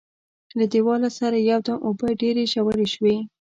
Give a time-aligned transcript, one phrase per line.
[0.57, 3.15] له دیواله سره یو دم اوبه ډېرې ژورې شوې.